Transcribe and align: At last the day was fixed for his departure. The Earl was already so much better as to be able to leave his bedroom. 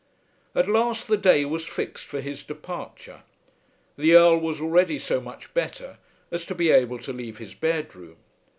At 0.55 0.67
last 0.67 1.07
the 1.07 1.15
day 1.15 1.45
was 1.45 1.67
fixed 1.67 2.05
for 2.05 2.21
his 2.21 2.43
departure. 2.43 3.21
The 3.99 4.15
Earl 4.15 4.37
was 4.39 4.59
already 4.59 4.97
so 4.97 5.21
much 5.21 5.53
better 5.53 5.99
as 6.31 6.43
to 6.47 6.55
be 6.55 6.71
able 6.71 6.97
to 6.97 7.13
leave 7.13 7.37
his 7.37 7.53
bedroom. 7.53 8.17